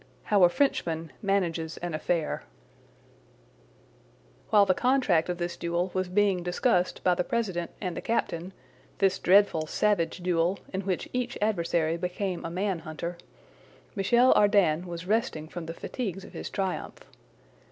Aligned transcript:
HOW 0.23 0.43
A 0.45 0.49
FRENCHMAN 0.49 1.11
MANAGES 1.21 1.77
AN 1.77 1.93
AFFAIR 1.93 2.41
While 4.49 4.65
the 4.65 4.73
contract 4.73 5.29
of 5.29 5.37
this 5.37 5.55
duel 5.55 5.91
was 5.93 6.09
being 6.09 6.41
discussed 6.41 7.03
by 7.03 7.13
the 7.13 7.23
president 7.23 7.69
and 7.79 7.95
the 7.95 8.01
captain—this 8.01 9.19
dreadful, 9.19 9.67
savage 9.67 10.17
duel, 10.23 10.57
in 10.73 10.81
which 10.81 11.07
each 11.13 11.37
adversary 11.39 11.97
became 11.97 12.43
a 12.43 12.49
man 12.49 12.79
hunter—Michel 12.79 14.33
Ardan 14.33 14.87
was 14.87 15.05
resting 15.05 15.47
from 15.47 15.67
the 15.67 15.73
fatigues 15.75 16.23
of 16.23 16.33
his 16.33 16.49
triumph. 16.49 17.05